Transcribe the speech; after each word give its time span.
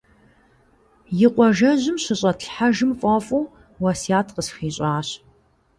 И 1.25 1.27
къуажэжьым 1.33 1.97
щыщӏэтлъхьэжым 2.03 2.91
фӏэфӏу 2.99 3.43
уэсят 3.81 4.27
къысхуищӏащ. 4.35 5.07